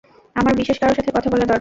[0.35, 1.49] আমার বিশেষ কারো সাথে কথা বলা দরকার।